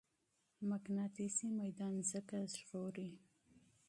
مقناطيسي 0.69 1.47
ميدان 1.59 1.93
ځمکه 2.09 2.39
ژغوري. 2.53 3.09